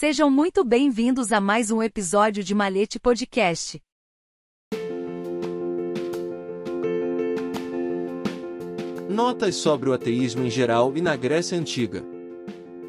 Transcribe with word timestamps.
Sejam 0.00 0.30
muito 0.30 0.64
bem-vindos 0.64 1.30
a 1.30 1.42
mais 1.42 1.70
um 1.70 1.82
episódio 1.82 2.42
de 2.42 2.54
Malete 2.54 2.98
Podcast. 2.98 3.78
Notas 9.10 9.56
sobre 9.56 9.90
o 9.90 9.92
ateísmo 9.92 10.42
em 10.46 10.48
geral 10.48 10.96
e 10.96 11.02
na 11.02 11.14
Grécia 11.16 11.58
Antiga. 11.58 12.02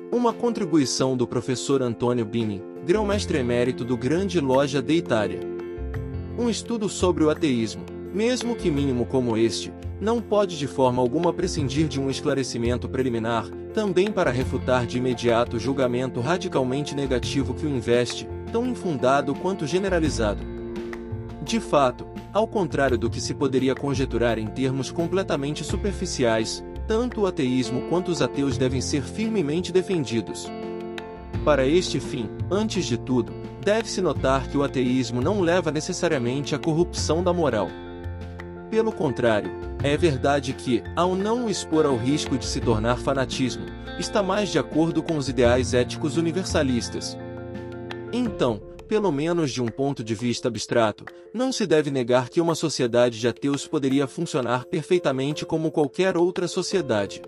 Uma 0.09 0.31
contribuição 0.31 1.17
do 1.17 1.27
professor 1.27 1.81
Antônio 1.81 2.23
Bini, 2.23 2.63
grão-mestre 2.85 3.39
emérito 3.39 3.83
do 3.83 3.97
Grande 3.97 4.39
Loja 4.39 4.81
de 4.81 4.93
Itália. 4.93 5.41
Um 6.39 6.49
estudo 6.49 6.87
sobre 6.87 7.25
o 7.25 7.29
ateísmo, 7.29 7.83
mesmo 8.13 8.55
que 8.55 8.69
mínimo 8.69 9.05
como 9.05 9.37
este, 9.37 9.71
não 9.99 10.19
pode 10.19 10.57
de 10.57 10.67
forma 10.67 11.01
alguma 11.01 11.31
prescindir 11.31 11.87
de 11.87 11.99
um 11.99 12.09
esclarecimento 12.09 12.89
preliminar, 12.89 13.45
também 13.73 14.11
para 14.11 14.31
refutar 14.31 14.85
de 14.85 14.97
imediato 14.97 15.57
o 15.57 15.59
julgamento 15.59 16.19
radicalmente 16.19 16.95
negativo 16.95 17.53
que 17.53 17.65
o 17.65 17.69
investe, 17.69 18.27
tão 18.51 18.65
infundado 18.65 19.33
quanto 19.35 19.67
generalizado. 19.67 20.43
De 21.43 21.59
fato, 21.59 22.05
ao 22.33 22.47
contrário 22.47 22.97
do 22.97 23.09
que 23.09 23.21
se 23.21 23.33
poderia 23.33 23.75
conjeturar 23.75 24.39
em 24.39 24.47
termos 24.47 24.91
completamente 24.91 25.63
superficiais, 25.63 26.63
tanto 26.87 27.21
o 27.21 27.27
ateísmo 27.27 27.81
quanto 27.89 28.09
os 28.09 28.21
ateus 28.21 28.57
devem 28.57 28.81
ser 28.81 29.03
firmemente 29.03 29.71
defendidos. 29.71 30.51
Para 31.45 31.65
este 31.65 31.99
fim, 31.99 32.29
antes 32.49 32.85
de 32.85 32.97
tudo, 32.97 33.33
deve-se 33.63 34.01
notar 34.01 34.47
que 34.49 34.57
o 34.57 34.63
ateísmo 34.63 35.21
não 35.21 35.41
leva 35.41 35.71
necessariamente 35.71 36.53
à 36.53 36.59
corrupção 36.59 37.23
da 37.23 37.31
moral. 37.31 37.69
Pelo 38.71 38.93
contrário, 38.93 39.51
é 39.83 39.97
verdade 39.97 40.53
que, 40.53 40.81
ao 40.95 41.13
não 41.13 41.45
o 41.45 41.49
expor 41.49 41.85
ao 41.85 41.97
risco 41.97 42.37
de 42.37 42.45
se 42.45 42.61
tornar 42.61 42.95
fanatismo, 42.95 43.65
está 43.99 44.23
mais 44.23 44.47
de 44.47 44.57
acordo 44.57 45.03
com 45.03 45.17
os 45.17 45.27
ideais 45.27 45.73
éticos 45.73 46.15
universalistas. 46.15 47.17
Então, 48.13 48.61
pelo 48.87 49.11
menos 49.11 49.51
de 49.51 49.61
um 49.61 49.67
ponto 49.67 50.01
de 50.01 50.15
vista 50.15 50.47
abstrato, 50.47 51.03
não 51.33 51.51
se 51.51 51.67
deve 51.67 51.91
negar 51.91 52.29
que 52.29 52.39
uma 52.39 52.55
sociedade 52.55 53.19
de 53.19 53.27
ateus 53.27 53.67
poderia 53.67 54.07
funcionar 54.07 54.63
perfeitamente 54.63 55.45
como 55.45 55.69
qualquer 55.69 56.15
outra 56.15 56.47
sociedade. 56.47 57.21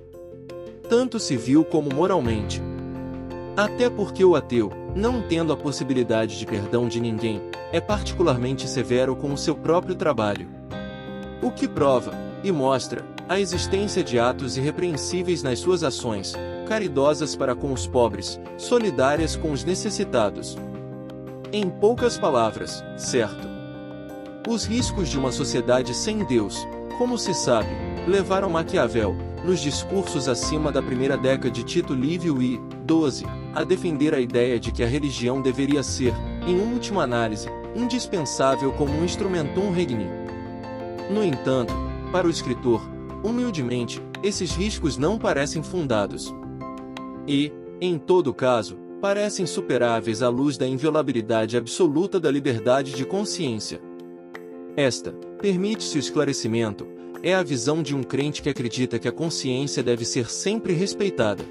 Tanto 0.88 1.20
civil 1.20 1.66
como 1.66 1.94
moralmente. 1.94 2.62
Até 3.58 3.90
porque 3.90 4.24
o 4.24 4.38
ateu, 4.38 4.72
não 4.96 5.22
tendo 5.22 5.52
a 5.52 5.58
possibilidade 5.58 6.40
de 6.40 6.46
perdão 6.46 6.88
de 6.88 7.02
ninguém, 7.02 7.42
é 7.74 7.82
particularmente 7.82 8.66
severo 8.66 9.14
com 9.14 9.34
o 9.34 9.38
seu 9.38 9.56
próprio 9.56 9.94
trabalho. 9.94 10.48
O 11.44 11.52
que 11.52 11.68
prova, 11.68 12.14
e 12.42 12.54
mostra, 12.54 13.04
a 13.28 13.38
existência 13.38 14.02
de 14.02 14.18
atos 14.18 14.56
irrepreensíveis 14.56 15.44
nas 15.44 15.60
suas 15.60 15.84
ações, 15.84 16.34
caridosas 16.66 17.36
para 17.36 17.54
com 17.54 17.74
os 17.74 17.86
pobres, 17.86 18.40
solidárias 18.58 19.36
com 19.36 19.52
os 19.52 19.66
necessitados. 19.66 20.58
Em 21.52 21.70
poucas 21.70 22.18
palavras, 22.18 22.82
certo. 22.96 23.46
Os 24.48 24.64
riscos 24.64 25.10
de 25.10 25.20
uma 25.20 25.34
sociedade 25.34 25.94
sem 25.94 26.24
Deus, 26.24 26.66
como 26.98 27.18
se 27.18 27.34
sabe, 27.34 27.76
levaram 28.08 28.50
Maquiavel, 28.50 29.14
nos 29.44 29.60
discursos 29.60 30.30
acima 30.30 30.72
da 30.72 30.82
primeira 30.82 31.18
década 31.18 31.52
de 31.52 31.64
Tito 31.66 31.94
Livio 31.94 32.42
e 32.42 32.58
12, 32.86 33.26
a 33.54 33.66
defender 33.66 34.14
a 34.14 34.22
ideia 34.22 34.58
de 34.58 34.72
que 34.72 34.82
a 34.82 34.88
religião 34.88 35.42
deveria 35.42 35.84
ser, 35.84 36.14
em 36.48 36.58
última 36.58 37.04
análise, 37.04 37.50
indispensável 37.76 38.72
como 38.72 38.94
um 38.94 39.04
instrumentum 39.04 39.72
regni. 39.72 40.23
No 41.10 41.24
entanto, 41.24 41.74
para 42.12 42.28
o 42.28 42.30
escritor, 42.30 42.82
humildemente, 43.24 44.02
esses 44.22 44.56
riscos 44.56 44.98
não 44.98 45.18
parecem 45.18 45.62
fundados. 45.62 46.34
E, 47.28 47.52
em 47.80 47.98
todo 47.98 48.34
caso, 48.34 48.78
parecem 49.02 49.46
superáveis 49.46 50.22
à 50.22 50.30
luz 50.30 50.58
da 50.58 50.68
inviolabilidade 50.68 51.58
absoluta 51.58 52.20
da 52.20 52.32
liberdade 52.32 52.94
de 52.94 53.06
consciência. 53.06 53.82
Esta, 54.78 55.12
permite-se 55.42 55.98
o 55.98 56.00
esclarecimento, 56.00 56.88
é 57.22 57.34
a 57.34 57.44
visão 57.44 57.84
de 57.84 57.96
um 57.96 58.02
crente 58.04 58.42
que 58.42 58.50
acredita 58.50 58.98
que 58.98 59.08
a 59.08 59.12
consciência 59.12 59.84
deve 59.84 60.06
ser 60.06 60.30
sempre 60.30 60.74
respeitada. 60.74 61.44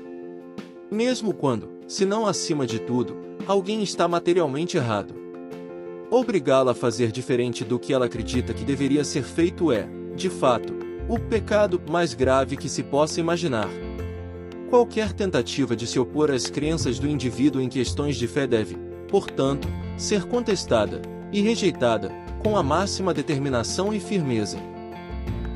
Mesmo 0.90 1.32
quando, 1.32 1.70
se 1.86 2.04
não 2.04 2.26
acima 2.26 2.66
de 2.66 2.78
tudo, 2.78 3.16
alguém 3.46 3.82
está 3.82 4.06
materialmente 4.06 4.76
errado. 4.76 5.21
Obrigá-la 6.12 6.72
a 6.72 6.74
fazer 6.74 7.10
diferente 7.10 7.64
do 7.64 7.78
que 7.78 7.90
ela 7.90 8.04
acredita 8.04 8.52
que 8.52 8.66
deveria 8.66 9.02
ser 9.02 9.22
feito 9.22 9.72
é, 9.72 9.88
de 10.14 10.28
fato, 10.28 10.74
o 11.08 11.18
pecado 11.18 11.80
mais 11.90 12.12
grave 12.12 12.54
que 12.54 12.68
se 12.68 12.82
possa 12.82 13.18
imaginar. 13.18 13.66
Qualquer 14.68 15.14
tentativa 15.14 15.74
de 15.74 15.86
se 15.86 15.98
opor 15.98 16.30
às 16.30 16.50
crenças 16.50 16.98
do 16.98 17.08
indivíduo 17.08 17.62
em 17.62 17.68
questões 17.70 18.16
de 18.16 18.28
fé 18.28 18.46
deve, 18.46 18.76
portanto, 19.08 19.66
ser 19.96 20.26
contestada 20.26 21.00
e 21.32 21.40
rejeitada 21.40 22.12
com 22.42 22.58
a 22.58 22.62
máxima 22.62 23.14
determinação 23.14 23.90
e 23.90 23.98
firmeza. 23.98 24.58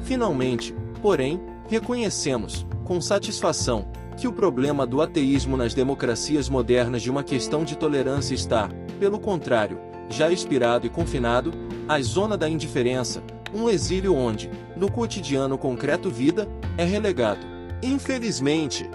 Finalmente, 0.04 0.74
porém, 1.02 1.38
reconhecemos, 1.68 2.66
com 2.82 2.98
satisfação, 2.98 3.88
que 4.16 4.26
o 4.26 4.32
problema 4.32 4.86
do 4.86 5.02
ateísmo 5.02 5.54
nas 5.54 5.74
democracias 5.74 6.48
modernas 6.48 7.02
de 7.02 7.10
uma 7.10 7.22
questão 7.22 7.62
de 7.62 7.76
tolerância 7.76 8.34
está, 8.34 8.70
pelo 8.98 9.20
contrário, 9.20 9.78
já 10.08 10.30
expirado 10.30 10.86
e 10.86 10.90
confinado, 10.90 11.52
à 11.88 12.00
zona 12.00 12.36
da 12.36 12.48
indiferença, 12.48 13.22
um 13.54 13.68
exílio 13.68 14.14
onde, 14.14 14.50
no 14.76 14.90
cotidiano 14.90 15.56
concreto 15.56 16.10
vida, 16.10 16.48
é 16.76 16.84
relegado. 16.84 17.46
Infelizmente, 17.82 18.88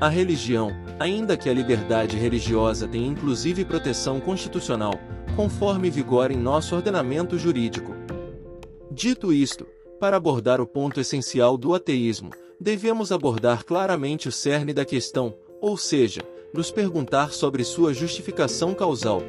a 0.00 0.08
religião, 0.08 0.70
ainda 0.98 1.36
que 1.36 1.48
a 1.48 1.54
liberdade 1.54 2.16
religiosa 2.16 2.86
tenha 2.86 3.06
inclusive 3.06 3.64
proteção 3.64 4.20
constitucional, 4.20 4.94
conforme 5.36 5.90
vigora 5.90 6.32
em 6.32 6.36
nosso 6.36 6.74
ordenamento 6.74 7.38
jurídico. 7.38 7.94
Dito 8.90 9.32
isto, 9.32 9.66
para 9.98 10.16
abordar 10.16 10.60
o 10.60 10.66
ponto 10.66 11.00
essencial 11.00 11.56
do 11.56 11.74
ateísmo, 11.74 12.30
devemos 12.60 13.10
abordar 13.10 13.64
claramente 13.64 14.28
o 14.28 14.32
cerne 14.32 14.72
da 14.72 14.84
questão, 14.84 15.34
ou 15.60 15.76
seja, 15.76 16.20
nos 16.52 16.70
perguntar 16.70 17.32
sobre 17.32 17.64
sua 17.64 17.92
justificação 17.92 18.74
causal. 18.74 19.22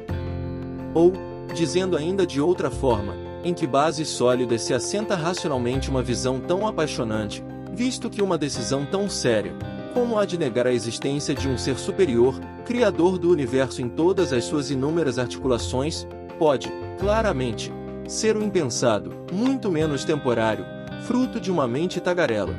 Ou, 0.96 1.12
dizendo 1.54 1.94
ainda 1.94 2.26
de 2.26 2.40
outra 2.40 2.70
forma, 2.70 3.14
em 3.44 3.52
que 3.52 3.66
bases 3.66 4.08
sólidas 4.08 4.62
se 4.62 4.72
assenta 4.72 5.14
racionalmente 5.14 5.90
uma 5.90 6.02
visão 6.02 6.40
tão 6.40 6.66
apaixonante, 6.66 7.44
visto 7.70 8.08
que 8.08 8.22
uma 8.22 8.38
decisão 8.38 8.86
tão 8.86 9.06
séria, 9.06 9.52
como 9.92 10.18
a 10.18 10.24
de 10.24 10.38
negar 10.38 10.66
a 10.66 10.72
existência 10.72 11.34
de 11.34 11.46
um 11.50 11.58
ser 11.58 11.78
superior, 11.78 12.40
criador 12.64 13.18
do 13.18 13.30
universo 13.30 13.82
em 13.82 13.90
todas 13.90 14.32
as 14.32 14.44
suas 14.44 14.70
inúmeras 14.70 15.18
articulações, 15.18 16.06
pode, 16.38 16.72
claramente, 16.98 17.70
ser 18.08 18.34
o 18.34 18.42
impensado, 18.42 19.12
muito 19.30 19.70
menos 19.70 20.02
temporário, 20.02 20.64
fruto 21.02 21.38
de 21.38 21.52
uma 21.52 21.68
mente 21.68 22.00
tagarela. 22.00 22.54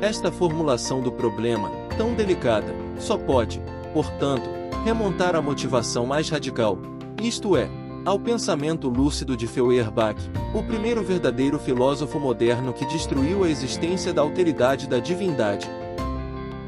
Esta 0.00 0.30
formulação 0.30 1.00
do 1.00 1.10
problema, 1.10 1.72
tão 1.98 2.14
delicada, 2.14 2.72
só 3.00 3.18
pode, 3.18 3.60
portanto, 3.92 4.48
remontar 4.84 5.34
à 5.34 5.42
motivação 5.42 6.06
mais 6.06 6.28
radical, 6.28 6.78
isto 7.26 7.56
é, 7.56 7.70
ao 8.04 8.18
pensamento 8.18 8.88
lúcido 8.88 9.36
de 9.36 9.46
Feuerbach, 9.46 10.20
o 10.54 10.62
primeiro 10.62 11.02
verdadeiro 11.02 11.58
filósofo 11.58 12.18
moderno 12.18 12.72
que 12.72 12.84
destruiu 12.84 13.44
a 13.44 13.48
existência 13.48 14.12
da 14.12 14.22
alteridade 14.22 14.88
da 14.88 14.98
divindade. 14.98 15.70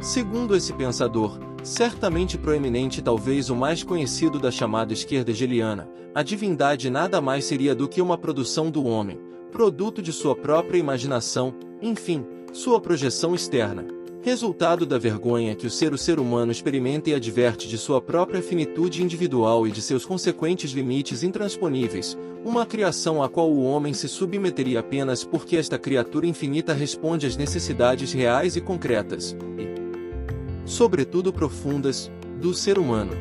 Segundo 0.01 0.55
esse 0.55 0.73
pensador, 0.73 1.39
certamente 1.63 2.39
proeminente 2.39 3.01
e 3.01 3.03
talvez 3.03 3.51
o 3.51 3.57
mais 3.57 3.83
conhecido 3.83 4.39
da 4.39 4.51
chamada 4.51 4.93
esquerda 4.93 5.33
hegeliana, 5.33 5.89
a 6.15 6.23
divindade 6.23 6.89
nada 6.89 7.21
mais 7.21 7.45
seria 7.45 7.75
do 7.75 7.89
que 7.89 8.01
uma 8.01 8.17
produção 8.17 8.71
do 8.71 8.85
homem, 8.85 9.19
produto 9.51 10.01
de 10.01 10.13
sua 10.13 10.37
própria 10.37 10.79
imaginação, 10.79 11.53
enfim, 11.83 12.25
sua 12.53 12.81
projeção 12.81 13.35
externa 13.35 14.04
resultado 14.25 14.87
da 14.87 14.97
vergonha 14.97 15.55
que 15.55 15.67
o 15.67 15.71
ser 15.71 15.93
o 15.93 15.99
ser 15.99 16.19
humano 16.19 16.51
experimenta 16.51 17.11
e 17.11 17.15
adverte 17.15 17.69
de 17.69 17.77
sua 17.77 18.01
própria 18.01 18.41
finitude 18.41 19.03
individual 19.03 19.67
e 19.67 19.71
de 19.71 19.83
seus 19.83 20.07
consequentes 20.07 20.71
limites 20.71 21.23
intransponíveis, 21.23 22.17
uma 22.43 22.65
criação 22.65 23.23
a 23.23 23.29
qual 23.29 23.53
o 23.53 23.63
homem 23.63 23.93
se 23.93 24.09
submeteria 24.09 24.81
apenas 24.81 25.23
porque 25.25 25.59
esta 25.59 25.79
criatura 25.79 26.27
infinita 26.27 26.73
responde 26.73 27.27
às 27.27 27.37
necessidades 27.37 28.15
reais 28.15 28.57
e 28.57 28.63
concretas, 28.63 29.37
e, 29.59 30.67
sobretudo 30.67 31.31
profundas, 31.31 32.11
do 32.41 32.55
ser 32.55 32.79
humano. 32.79 33.13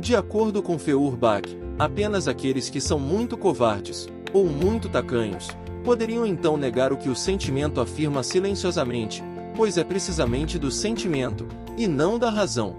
De 0.00 0.16
acordo 0.16 0.60
com 0.60 0.76
Feuerbach, 0.76 1.56
apenas 1.78 2.26
aqueles 2.26 2.68
que 2.68 2.80
são 2.80 2.98
muito 2.98 3.36
covardes, 3.36 4.08
ou 4.32 4.46
muito 4.46 4.88
tacanhos, 4.88 5.46
poderiam 5.84 6.26
então 6.26 6.56
negar 6.56 6.92
o 6.92 6.96
que 6.96 7.08
o 7.08 7.14
sentimento 7.14 7.80
afirma 7.80 8.24
silenciosamente, 8.24 9.22
pois 9.60 9.76
é 9.76 9.84
precisamente 9.84 10.58
do 10.58 10.70
sentimento, 10.70 11.46
e 11.76 11.86
não 11.86 12.18
da 12.18 12.30
razão. 12.30 12.76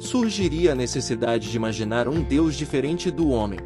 Surgiria 0.00 0.72
a 0.72 0.74
necessidade 0.74 1.48
de 1.48 1.56
imaginar 1.56 2.08
um 2.08 2.24
Deus 2.24 2.56
diferente 2.56 3.08
do 3.08 3.28
homem. 3.28 3.60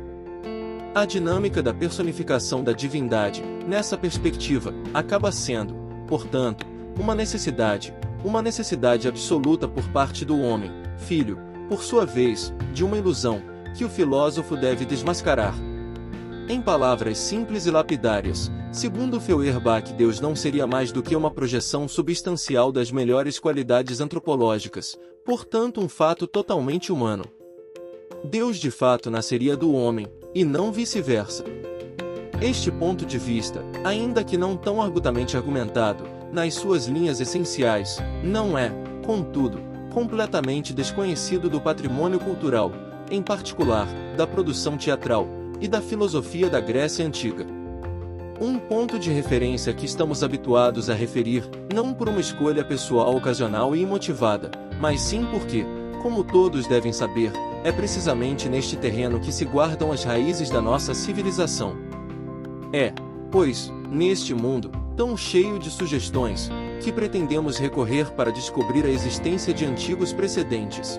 A 0.95 1.07
dinâmica 1.07 1.63
da 1.63 1.73
personificação 1.73 2.63
da 2.63 2.73
divindade, 2.73 3.43
nessa 3.67 3.97
perspectiva, 3.97 4.75
acaba 4.93 5.33
sendo, 5.33 5.75
portanto, 6.07 6.67
uma 6.99 7.15
necessidade, 7.15 7.95
uma 8.23 8.43
necessidade 8.43 9.09
absoluta 9.09 9.67
por 9.67 9.89
parte 9.89 10.23
do 10.23 10.39
homem, 10.39 10.71
filho, 10.99 11.39
por 11.71 11.83
sua 11.83 12.05
vez, 12.05 12.53
de 12.75 12.85
uma 12.85 12.99
ilusão, 12.99 13.41
que 13.75 13.83
o 13.83 13.89
filósofo 13.89 14.59
deve 14.59 14.85
desmascarar. 14.85 15.55
Em 16.51 16.61
palavras 16.61 17.17
simples 17.17 17.65
e 17.67 17.71
lapidárias, 17.71 18.51
segundo 18.73 19.21
Feuerbach, 19.21 19.93
Deus 19.93 20.19
não 20.19 20.35
seria 20.35 20.67
mais 20.67 20.91
do 20.91 21.01
que 21.01 21.15
uma 21.15 21.31
projeção 21.31 21.87
substancial 21.87 22.73
das 22.73 22.91
melhores 22.91 23.39
qualidades 23.39 24.01
antropológicas, 24.01 24.99
portanto, 25.25 25.81
um 25.81 25.89
fato 25.89 26.27
totalmente 26.27 26.91
humano. 26.91 27.25
Deus 28.25 28.57
de 28.57 28.69
fato 28.69 29.13
nasceria 29.13 29.57
do 29.57 29.73
homem, 29.73 30.09
e 30.35 30.45
não 30.45 30.73
vice-versa. 30.73 31.45
Este 32.43 32.69
ponto 32.69 33.07
de 33.07 33.17
vista, 33.17 33.65
ainda 33.85 34.25
que 34.25 34.37
não 34.37 34.57
tão 34.57 34.83
argutamente 34.83 35.37
argumentado, 35.37 36.03
nas 36.33 36.55
suas 36.55 36.87
linhas 36.87 37.21
essenciais, 37.21 37.99
não 38.25 38.59
é, 38.59 38.73
contudo, 39.07 39.61
completamente 39.95 40.75
desconhecido 40.75 41.49
do 41.49 41.61
patrimônio 41.61 42.19
cultural, 42.19 42.73
em 43.09 43.23
particular, 43.23 43.87
da 44.17 44.27
produção 44.27 44.77
teatral, 44.77 45.29
e 45.61 45.69
da 45.69 45.81
filosofia 45.81 46.49
da 46.49 46.61
Grécia 46.61 47.07
Antiga. 47.07 47.47
Um 48.41 48.59
ponto 48.59 48.99
de 48.99 49.11
referência 49.11 49.75
que 49.75 49.85
estamos 49.85 50.25
habituados 50.25 50.89
a 50.89 50.95
referir, 50.95 51.45
não 51.75 51.93
por 51.93 52.09
uma 52.09 52.21
escolha 52.21 52.65
pessoal 52.65 53.15
ocasional 53.15 53.77
e 53.77 53.83
imotivada, 53.83 54.51
mas 54.81 55.03
sim 55.03 55.27
porque, 55.31 55.65
como 56.03 56.25
todos 56.25 56.67
devem 56.67 56.93
saber, 56.93 57.33
é 57.63 57.71
precisamente 57.71 58.49
neste 58.49 58.77
terreno 58.77 59.21
que 59.21 59.31
se 59.31 59.45
guardam 59.45 59.93
as 59.93 60.05
raízes 60.05 60.49
da 60.49 60.63
nossa 60.63 60.95
civilização. 60.95 61.77
É, 62.73 62.95
pois, 63.31 63.71
neste 63.91 64.33
mundo, 64.33 64.71
tão 64.97 65.15
cheio 65.17 65.59
de 65.59 65.69
sugestões, 65.71 66.51
que 66.81 66.91
pretendemos 66.91 67.59
recorrer 67.59 68.11
para 68.13 68.33
descobrir 68.33 68.87
a 68.87 68.91
existência 68.91 69.53
de 69.53 69.67
antigos 69.67 70.15
precedentes. 70.15 70.99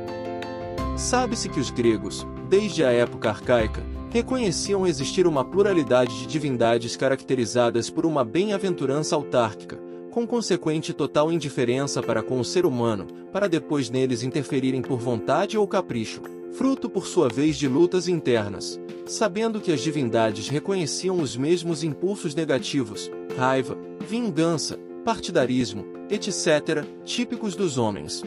Sabe-se 0.95 1.49
que 1.49 1.59
os 1.59 1.71
gregos, 1.71 2.27
desde 2.47 2.83
a 2.83 2.91
época 2.91 3.29
arcaica, 3.29 3.81
reconheciam 4.11 4.85
existir 4.85 5.25
uma 5.25 5.43
pluralidade 5.43 6.19
de 6.19 6.27
divindades 6.27 6.97
caracterizadas 6.97 7.89
por 7.89 8.05
uma 8.05 8.25
bem-aventurança 8.25 9.15
autárquica, 9.15 9.79
com 10.11 10.27
consequente 10.27 10.91
total 10.91 11.31
indiferença 11.31 12.03
para 12.03 12.21
com 12.21 12.37
o 12.37 12.43
ser 12.43 12.65
humano, 12.65 13.07
para 13.31 13.47
depois 13.47 13.89
neles 13.89 14.21
interferirem 14.21 14.81
por 14.81 14.99
vontade 14.99 15.57
ou 15.57 15.65
capricho, 15.65 16.21
fruto 16.51 16.89
por 16.89 17.07
sua 17.07 17.29
vez 17.29 17.55
de 17.55 17.69
lutas 17.69 18.09
internas, 18.09 18.77
sabendo 19.05 19.61
que 19.61 19.71
as 19.71 19.79
divindades 19.79 20.49
reconheciam 20.49 21.21
os 21.21 21.37
mesmos 21.37 21.81
impulsos 21.81 22.35
negativos, 22.35 23.09
raiva, 23.37 23.77
vingança, 24.05 24.77
partidarismo, 25.05 25.85
etc., 26.09 26.85
típicos 27.05 27.55
dos 27.55 27.77
homens. 27.77 28.21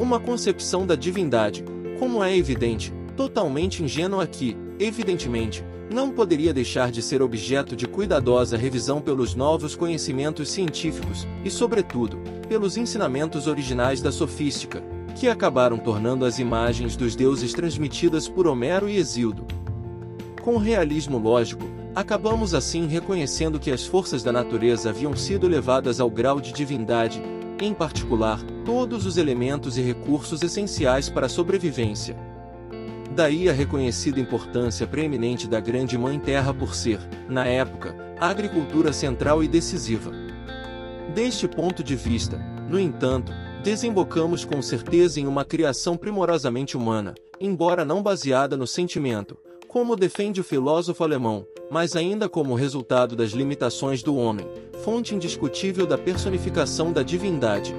Uma 0.00 0.18
concepção 0.18 0.84
da 0.84 0.96
divindade, 0.96 1.64
como 2.00 2.24
é 2.24 2.36
evidente, 2.36 2.92
totalmente 3.16 3.84
ingênua 3.84 4.26
que, 4.26 4.56
evidentemente, 4.80 5.62
não 5.92 6.10
poderia 6.10 6.54
deixar 6.54 6.90
de 6.90 7.02
ser 7.02 7.20
objeto 7.20 7.76
de 7.76 7.86
cuidadosa 7.86 8.56
revisão 8.56 9.00
pelos 9.00 9.34
novos 9.34 9.76
conhecimentos 9.76 10.50
científicos 10.50 11.26
e, 11.44 11.50
sobretudo, 11.50 12.18
pelos 12.48 12.76
ensinamentos 12.76 13.46
originais 13.46 14.00
da 14.00 14.10
sofística, 14.10 14.82
que 15.14 15.28
acabaram 15.28 15.76
tornando 15.76 16.24
as 16.24 16.38
imagens 16.38 16.96
dos 16.96 17.14
deuses 17.14 17.52
transmitidas 17.52 18.28
por 18.28 18.46
Homero 18.46 18.88
e 18.88 18.96
Exildo. 18.96 19.46
Com 20.40 20.56
realismo 20.56 21.18
lógico, 21.18 21.64
acabamos 21.94 22.54
assim 22.54 22.86
reconhecendo 22.86 23.58
que 23.58 23.70
as 23.70 23.84
forças 23.84 24.22
da 24.22 24.32
natureza 24.32 24.90
haviam 24.90 25.14
sido 25.14 25.46
levadas 25.46 26.00
ao 26.00 26.08
grau 26.08 26.40
de 26.40 26.52
divindade, 26.52 27.20
em 27.60 27.74
particular, 27.74 28.40
todos 28.64 29.04
os 29.04 29.16
elementos 29.18 29.76
e 29.76 29.82
recursos 29.82 30.40
essenciais 30.42 31.10
para 31.10 31.26
a 31.26 31.28
sobrevivência. 31.28 32.29
Daí 33.14 33.48
a 33.48 33.52
reconhecida 33.52 34.20
importância 34.20 34.86
preeminente 34.86 35.48
da 35.48 35.58
Grande 35.58 35.98
Mãe 35.98 36.18
Terra 36.18 36.54
por 36.54 36.74
ser, 36.74 37.00
na 37.28 37.44
época, 37.44 37.96
a 38.20 38.28
agricultura 38.28 38.92
central 38.92 39.42
e 39.42 39.48
decisiva. 39.48 40.12
Deste 41.14 41.48
ponto 41.48 41.82
de 41.82 41.96
vista, 41.96 42.38
no 42.68 42.78
entanto, 42.78 43.32
desembocamos 43.64 44.44
com 44.44 44.62
certeza 44.62 45.18
em 45.18 45.26
uma 45.26 45.44
criação 45.44 45.96
primorosamente 45.96 46.76
humana, 46.76 47.14
embora 47.40 47.84
não 47.84 48.00
baseada 48.00 48.56
no 48.56 48.66
sentimento, 48.66 49.36
como 49.66 49.96
defende 49.96 50.40
o 50.40 50.44
filósofo 50.44 51.02
alemão, 51.02 51.44
mas 51.70 51.96
ainda 51.96 52.28
como 52.28 52.54
resultado 52.54 53.16
das 53.16 53.30
limitações 53.30 54.02
do 54.02 54.16
homem, 54.16 54.46
fonte 54.84 55.14
indiscutível 55.14 55.86
da 55.86 55.98
personificação 55.98 56.92
da 56.92 57.02
divindade. 57.02 57.74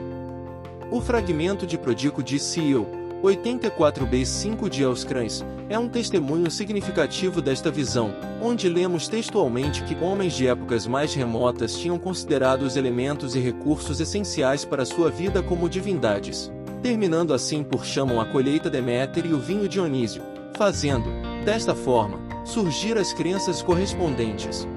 O 0.91 0.99
fragmento 0.99 1.65
de 1.65 1.77
Prodico 1.77 2.21
de 2.21 2.37
Seal, 2.37 2.85
84b5 3.21 4.67
de 4.67 4.83
Elskrans, 4.83 5.45
é 5.69 5.77
um 5.77 5.87
testemunho 5.87 6.49
significativo 6.49 7.41
desta 7.41 7.69
visão, 7.69 8.13
onde 8.41 8.67
lemos 8.67 9.07
textualmente 9.07 9.83
que 9.83 9.95
homens 10.03 10.33
de 10.33 10.47
épocas 10.47 10.87
mais 10.87 11.13
remotas 11.13 11.77
tinham 11.77 11.99
considerado 11.99 12.63
os 12.63 12.75
elementos 12.75 13.35
e 13.35 13.39
recursos 13.39 13.99
essenciais 13.99 14.65
para 14.65 14.85
sua 14.85 15.09
vida 15.09 15.43
como 15.43 15.69
divindades, 15.69 16.51
terminando 16.81 17.33
assim 17.33 17.63
por 17.63 17.85
chamam 17.85 18.19
a 18.19 18.25
colheita 18.25 18.69
Deméter 18.69 19.25
e 19.25 19.33
o 19.33 19.39
vinho 19.39 19.69
Dionísio, 19.69 20.23
fazendo, 20.55 21.09
desta 21.45 21.75
forma, 21.75 22.19
surgir 22.43 22.97
as 22.97 23.13
crenças 23.13 23.61
correspondentes. 23.61 24.67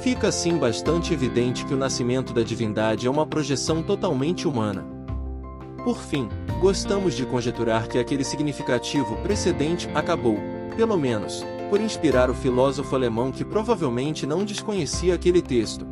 Fica 0.00 0.28
assim 0.28 0.58
bastante 0.58 1.14
evidente 1.14 1.64
que 1.64 1.72
o 1.72 1.78
nascimento 1.78 2.34
da 2.34 2.42
divindade 2.42 3.06
é 3.06 3.10
uma 3.10 3.24
projeção 3.24 3.82
totalmente 3.82 4.46
humana. 4.46 4.93
Por 5.84 5.98
fim, 5.98 6.30
gostamos 6.62 7.14
de 7.14 7.26
conjecturar 7.26 7.86
que 7.86 7.98
aquele 7.98 8.24
significativo 8.24 9.16
precedente 9.18 9.86
acabou, 9.94 10.38
pelo 10.78 10.96
menos, 10.96 11.44
por 11.68 11.78
inspirar 11.78 12.30
o 12.30 12.34
filósofo 12.34 12.96
alemão 12.96 13.30
que 13.30 13.44
provavelmente 13.44 14.26
não 14.26 14.46
desconhecia 14.46 15.14
aquele 15.14 15.42
texto. 15.42 15.86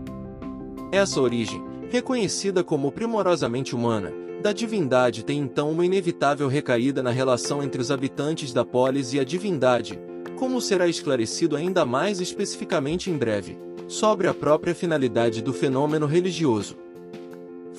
Essa 0.91 1.21
origem, 1.21 1.63
reconhecida 1.91 2.65
como 2.65 2.91
primorosamente 2.91 3.77
humana, 3.77 4.11
da 4.43 4.51
divindade 4.51 5.27
tem 5.27 5.39
então 5.39 5.71
uma 5.71 5.85
inevitável 5.85 6.49
recaída 6.49 7.03
na 7.03 7.11
relação 7.11 7.63
entre 7.63 7.81
os 7.81 7.91
habitantes 7.91 8.51
da 8.51 8.65
polis 8.65 9.13
e 9.13 9.21
a 9.21 9.25
divindade, 9.25 10.01
como 10.37 10.59
será 10.59 10.89
esclarecido 10.89 11.55
ainda 11.55 11.85
mais 11.85 12.19
especificamente 12.19 13.11
em 13.11 13.17
breve, 13.19 13.59
sobre 13.87 14.27
a 14.27 14.33
própria 14.33 14.75
finalidade 14.75 15.43
do 15.43 15.53
fenômeno 15.53 16.07
religioso 16.07 16.82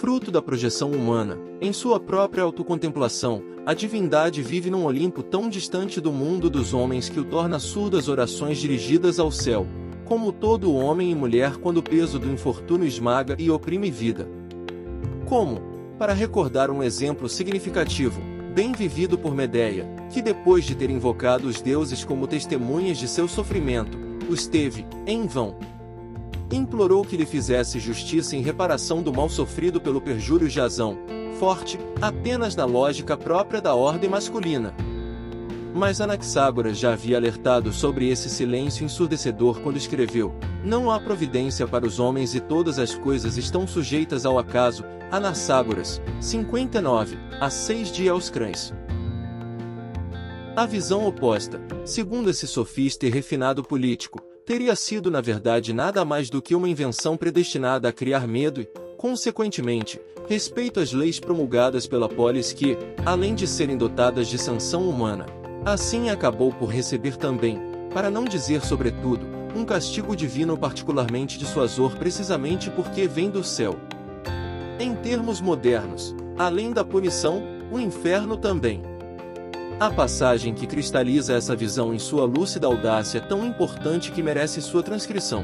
fruto 0.04 0.30
da 0.30 0.42
projeção 0.42 0.92
humana, 0.92 1.38
em 1.62 1.72
sua 1.72 1.98
própria 1.98 2.44
autocontemplação, 2.44 3.42
a 3.66 3.74
divindade 3.74 4.42
vive 4.44 4.70
num 4.70 4.84
Olimpo 4.84 5.24
tão 5.24 5.48
distante 5.48 6.02
do 6.02 6.12
mundo 6.12 6.50
dos 6.50 6.74
homens 6.74 7.08
que 7.08 7.22
o 7.22 7.24
torna 7.24 7.58
surdo 7.58 7.96
às 7.96 8.10
orações 8.10 8.58
dirigidas 8.58 9.18
ao 9.18 9.32
céu, 9.32 9.66
como 10.04 10.34
todo 10.34 10.76
homem 10.76 11.10
e 11.10 11.16
mulher 11.16 11.56
quando 11.56 11.78
o 11.78 11.82
peso 11.82 12.20
do 12.20 12.30
infortúnio 12.30 12.86
esmaga 12.86 13.38
e 13.40 13.50
oprime 13.50 13.90
vida. 13.90 14.28
Como, 15.26 15.62
para 15.98 16.12
recordar 16.12 16.70
um 16.70 16.84
exemplo 16.84 17.30
significativo, 17.30 18.22
bem 18.54 18.74
vivido 18.74 19.18
por 19.18 19.34
Medeia, 19.34 19.88
que 20.12 20.22
depois 20.22 20.66
de 20.66 20.76
ter 20.76 20.90
invocado 20.90 21.48
os 21.48 21.62
deuses 21.62 22.04
como 22.04 22.28
testemunhas 22.28 22.98
de 22.98 23.08
seu 23.08 23.26
sofrimento, 23.26 23.98
os 24.30 24.48
teve, 24.48 24.86
em 25.08 25.26
vão, 25.26 25.56
implorou 26.56 27.04
que 27.04 27.18
lhe 27.18 27.26
fizesse 27.26 27.80
justiça 27.80 28.36
em 28.36 28.42
reparação 28.42 29.02
do 29.02 29.14
mal 29.14 29.30
sofrido 29.30 29.80
pelo 29.80 30.02
perjúrio 30.02 30.48
de 30.48 30.60
Azão, 30.60 30.98
forte, 31.40 31.80
apenas 32.02 32.56
na 32.56 32.66
lógica 32.66 33.18
própria 33.18 33.62
da 33.62 33.76
ordem 33.76 34.10
masculina. 34.10 34.74
Mas 35.74 36.00
Anaxágoras 36.00 36.78
já 36.78 36.94
havia 36.94 37.18
alertado 37.18 37.74
sobre 37.74 38.08
esse 38.08 38.30
silêncio 38.30 38.86
ensurdecedor 38.86 39.60
quando 39.62 39.78
escreveu: 39.78 40.34
Não 40.64 40.92
há 40.92 41.00
providência 41.00 41.68
para 41.68 41.86
os 41.86 42.00
homens 42.00 42.36
e 42.36 42.40
todas 42.40 42.78
as 42.78 42.94
coisas 42.94 43.38
estão 43.38 43.66
sujeitas 43.66 44.26
ao 44.26 44.38
acaso. 44.38 44.86
Anaxágoras, 45.12 46.00
59, 46.20 47.18
a 47.42 47.50
6 47.50 47.92
de 47.92 48.06
Elscrães. 48.06 48.74
A 50.56 50.68
visão 50.68 51.08
oposta, 51.08 51.60
segundo 51.84 52.30
esse 52.30 52.46
sofista 52.46 53.08
e 53.08 53.10
refinado 53.10 53.64
político, 53.64 54.22
teria 54.46 54.76
sido 54.76 55.10
na 55.10 55.22
verdade 55.22 55.74
nada 55.74 56.04
mais 56.04 56.30
do 56.30 56.42
que 56.42 56.56
uma 56.56 56.70
invenção 56.70 57.16
predestinada 57.16 57.90
a 57.90 57.94
criar 57.94 58.28
medo 58.28 58.62
e, 58.62 58.68
consequentemente, 58.98 60.00
respeito 60.28 60.80
às 60.80 60.94
leis 60.94 61.20
promulgadas 61.20 61.88
pela 61.88 62.10
polis 62.10 62.54
que, 62.54 62.78
além 63.06 63.36
de 63.36 63.48
serem 63.48 63.78
dotadas 63.78 64.28
de 64.28 64.38
sanção 64.38 64.88
humana, 64.88 65.26
assim 65.66 66.10
acabou 66.10 66.52
por 66.52 66.68
receber 66.68 67.18
também, 67.18 67.60
para 67.94 68.10
não 68.10 68.26
dizer 68.26 68.62
sobretudo, 68.62 69.26
um 69.56 69.64
castigo 69.64 70.16
divino 70.16 70.58
particularmente 70.58 71.38
dissuasor 71.38 71.96
precisamente 71.98 72.70
porque 72.72 73.08
vem 73.08 73.30
do 73.30 73.44
céu. 73.44 73.76
Em 74.80 74.96
termos 74.96 75.40
modernos, 75.40 76.16
além 76.38 76.72
da 76.72 76.84
punição, 76.84 77.44
o 77.72 77.80
inferno 77.80 78.36
também. 78.36 78.82
A 79.84 79.92
passagem 79.92 80.54
que 80.54 80.66
cristaliza 80.66 81.34
essa 81.34 81.54
visão 81.54 81.94
em 81.94 82.00
sua 82.00 82.24
lúcida 82.24 82.68
audácia 82.68 83.18
é 83.18 83.22
tão 83.22 83.46
importante 83.46 84.14
que 84.14 84.24
merece 84.24 84.62
sua 84.62 84.82
transcrição. 84.82 85.44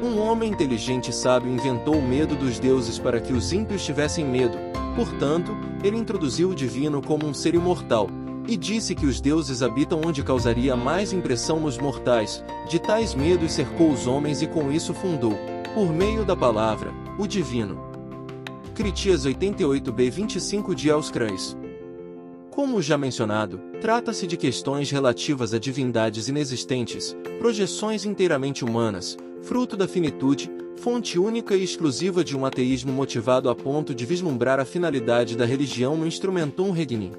Um 0.00 0.20
homem 0.20 0.48
inteligente 0.48 1.08
e 1.08 1.12
sábio 1.12 1.50
inventou 1.50 1.96
o 1.96 2.06
medo 2.06 2.36
dos 2.36 2.60
deuses 2.60 3.00
para 3.00 3.20
que 3.20 3.32
os 3.32 3.52
ímpios 3.52 3.84
tivessem 3.84 4.24
medo, 4.24 4.56
Portanto, 4.94 5.56
ele 5.82 5.96
introduziu 5.96 6.50
o 6.50 6.54
divino 6.54 7.02
como 7.02 7.26
um 7.26 7.34
ser 7.34 7.56
imortal, 7.56 8.08
e 8.46 8.56
disse 8.56 8.94
que 8.94 9.06
os 9.06 9.20
deuses 9.20 9.60
habitam 9.60 10.00
onde 10.04 10.22
causaria 10.22 10.76
mais 10.76 11.12
impressão 11.12 11.58
nos 11.58 11.78
mortais, 11.78 12.44
de 12.68 12.78
tais 12.78 13.12
medos 13.12 13.52
cercou 13.52 13.90
os 13.90 14.06
homens 14.06 14.40
e 14.40 14.46
com 14.46 14.70
isso 14.70 14.92
fundou, 14.92 15.36
por 15.74 15.92
meio 15.92 16.24
da 16.24 16.36
palavra, 16.36 16.92
o 17.18 17.26
divino. 17.26 17.90
Critias 18.74 19.26
88b 19.26 20.10
25 20.10 20.74
de 20.74 20.88
Elscrais. 20.90 21.56
Como 22.52 22.82
já 22.82 22.98
mencionado, 22.98 23.58
trata-se 23.80 24.26
de 24.26 24.36
questões 24.36 24.90
relativas 24.90 25.54
a 25.54 25.58
divindades 25.58 26.28
inexistentes, 26.28 27.16
projeções 27.38 28.04
inteiramente 28.04 28.62
humanas, 28.62 29.16
fruto 29.40 29.74
da 29.74 29.88
finitude, 29.88 30.50
fonte 30.76 31.18
única 31.18 31.54
e 31.54 31.64
exclusiva 31.64 32.22
de 32.22 32.36
um 32.36 32.44
ateísmo 32.44 32.92
motivado 32.92 33.48
a 33.48 33.54
ponto 33.54 33.94
de 33.94 34.04
vislumbrar 34.04 34.60
a 34.60 34.66
finalidade 34.66 35.34
da 35.34 35.46
religião 35.46 35.96
no 35.96 36.06
instrumentum 36.06 36.72
regni. 36.72 37.12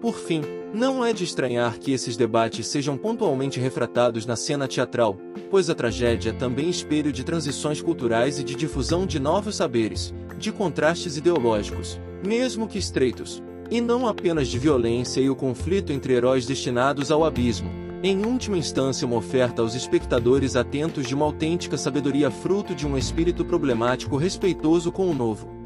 Por 0.00 0.18
fim, 0.18 0.42
não 0.74 1.04
é 1.04 1.12
de 1.12 1.22
estranhar 1.22 1.78
que 1.78 1.92
esses 1.92 2.16
debates 2.16 2.66
sejam 2.66 2.98
pontualmente 2.98 3.60
refratados 3.60 4.26
na 4.26 4.34
cena 4.34 4.66
teatral, 4.66 5.16
pois 5.52 5.70
a 5.70 5.74
tragédia 5.74 6.30
é 6.30 6.32
também 6.32 6.68
espelho 6.68 7.12
de 7.12 7.22
transições 7.22 7.80
culturais 7.80 8.40
e 8.40 8.42
de 8.42 8.56
difusão 8.56 9.06
de 9.06 9.20
novos 9.20 9.54
saberes, 9.54 10.12
de 10.36 10.50
contrastes 10.50 11.16
ideológicos, 11.16 12.00
mesmo 12.26 12.66
que 12.66 12.78
estreitos, 12.78 13.40
e 13.72 13.80
não 13.80 14.06
apenas 14.06 14.48
de 14.48 14.58
violência 14.58 15.18
e 15.18 15.30
o 15.30 15.34
conflito 15.34 15.94
entre 15.94 16.12
heróis 16.12 16.44
destinados 16.44 17.10
ao 17.10 17.24
abismo, 17.24 17.70
em 18.02 18.24
última 18.26 18.58
instância 18.58 19.06
uma 19.06 19.16
oferta 19.16 19.62
aos 19.62 19.74
espectadores 19.74 20.56
atentos 20.56 21.08
de 21.08 21.14
uma 21.14 21.24
autêntica 21.24 21.78
sabedoria 21.78 22.30
fruto 22.30 22.74
de 22.74 22.86
um 22.86 22.98
espírito 22.98 23.46
problemático 23.46 24.18
respeitoso 24.18 24.92
com 24.92 25.08
o 25.08 25.14
novo 25.14 25.62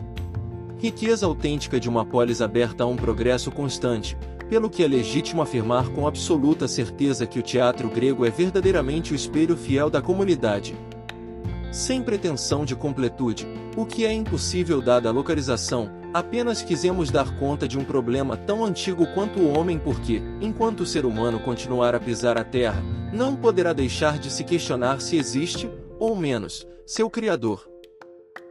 riqueza 0.78 1.26
autêntica 1.26 1.80
de 1.80 1.88
uma 1.88 2.04
polis 2.04 2.40
aberta 2.40 2.84
a 2.84 2.86
um 2.86 2.96
progresso 2.96 3.50
constante, 3.50 4.16
pelo 4.48 4.70
que 4.70 4.84
é 4.84 4.86
legítimo 4.86 5.42
afirmar 5.42 5.88
com 5.88 6.06
absoluta 6.06 6.68
certeza 6.68 7.26
que 7.26 7.38
o 7.38 7.42
teatro 7.42 7.88
grego 7.88 8.24
é 8.24 8.30
verdadeiramente 8.30 9.12
o 9.12 9.16
espelho 9.16 9.56
fiel 9.56 9.90
da 9.90 10.02
comunidade. 10.02 10.76
Sem 11.76 12.02
pretensão 12.02 12.64
de 12.64 12.74
completude, 12.74 13.46
o 13.76 13.84
que 13.84 14.06
é 14.06 14.10
impossível 14.10 14.80
dada 14.80 15.10
a 15.10 15.12
localização, 15.12 15.90
apenas 16.14 16.62
quisemos 16.62 17.10
dar 17.10 17.38
conta 17.38 17.68
de 17.68 17.78
um 17.78 17.84
problema 17.84 18.34
tão 18.34 18.64
antigo 18.64 19.06
quanto 19.12 19.40
o 19.40 19.54
homem 19.54 19.78
porque, 19.78 20.22
enquanto 20.40 20.80
o 20.80 20.86
ser 20.86 21.04
humano 21.04 21.38
continuar 21.38 21.94
a 21.94 22.00
pisar 22.00 22.38
a 22.38 22.44
terra, 22.44 22.82
não 23.12 23.36
poderá 23.36 23.74
deixar 23.74 24.18
de 24.18 24.30
se 24.30 24.42
questionar 24.42 25.02
se 25.02 25.18
existe, 25.18 25.70
ou 25.98 26.16
menos, 26.16 26.66
seu 26.86 27.10
Criador. 27.10 27.68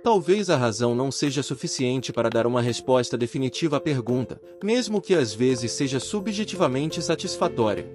Talvez 0.03 0.51
a 0.51 0.55
razão 0.55 0.93
não 0.93 1.09
seja 1.09 1.41
suficiente 1.41 2.13
para 2.13 2.29
dar 2.29 2.45
uma 2.45 2.61
resposta 2.61 3.17
definitiva 3.17 3.77
à 3.77 3.79
pergunta, 3.79 4.39
mesmo 4.63 5.01
que 5.01 5.15
às 5.15 5.33
vezes 5.33 5.71
seja 5.71 5.99
subjetivamente 5.99 7.01
satisfatória. 7.01 7.91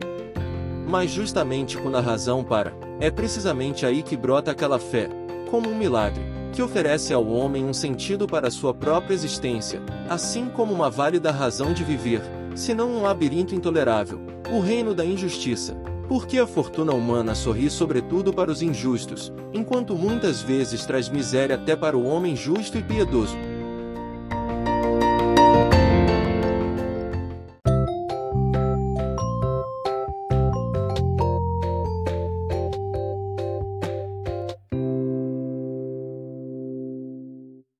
Mas 0.88 1.12
justamente 1.12 1.78
quando 1.78 1.98
a 1.98 2.00
razão 2.00 2.42
para, 2.42 2.74
é 2.98 3.12
precisamente 3.12 3.86
aí 3.86 4.02
que 4.02 4.16
brota 4.16 4.50
aquela 4.50 4.80
fé, 4.80 5.08
como 5.50 5.68
um 5.68 5.76
milagre, 5.76 6.22
que 6.52 6.62
oferece 6.62 7.12
ao 7.12 7.26
homem 7.26 7.64
um 7.64 7.72
sentido 7.72 8.26
para 8.26 8.50
sua 8.50 8.72
própria 8.72 9.14
existência, 9.14 9.82
assim 10.08 10.48
como 10.48 10.72
uma 10.72 10.88
válida 10.88 11.30
razão 11.30 11.72
de 11.72 11.82
viver, 11.82 12.22
se 12.54 12.74
não 12.74 12.90
um 12.90 13.02
labirinto 13.02 13.54
intolerável, 13.54 14.20
o 14.52 14.60
reino 14.60 14.94
da 14.94 15.04
injustiça, 15.04 15.74
porque 16.08 16.38
a 16.38 16.46
fortuna 16.46 16.92
humana 16.92 17.34
sorri 17.34 17.70
sobretudo 17.70 18.32
para 18.32 18.50
os 18.50 18.62
injustos, 18.62 19.32
enquanto 19.52 19.94
muitas 19.94 20.42
vezes 20.42 20.84
traz 20.84 21.08
miséria 21.08 21.56
até 21.56 21.76
para 21.76 21.96
o 21.96 22.04
homem 22.04 22.34
justo 22.34 22.78
e 22.78 22.82
piedoso. 22.82 23.36